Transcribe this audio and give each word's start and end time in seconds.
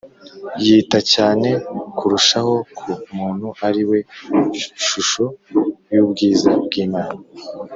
yita 0.65 0.99
cyane 1.13 1.49
kurushaho 1.97 2.53
ku 2.77 2.87
muntu, 3.17 3.47
ari 3.67 3.83
we 3.89 3.99
shusho 4.87 5.23
y’ubwiza 5.93 6.49
bw’imana 6.65 7.19